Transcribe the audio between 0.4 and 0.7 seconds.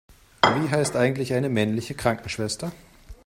Wie